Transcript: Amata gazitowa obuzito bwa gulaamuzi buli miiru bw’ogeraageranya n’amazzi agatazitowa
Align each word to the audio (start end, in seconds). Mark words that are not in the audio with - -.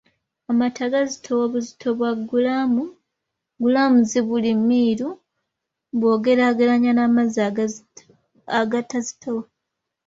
Amata 0.51 0.85
gazitowa 0.93 1.41
obuzito 1.47 1.87
bwa 1.97 2.11
gulaamuzi 3.61 4.19
buli 4.27 4.51
miiru 4.67 5.09
bw’ogeraageranya 5.99 6.91
n’amazzi 6.93 7.39
agatazitowa 8.59 9.43